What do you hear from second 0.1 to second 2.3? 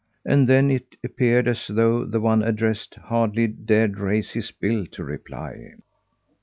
And then it appeared as though the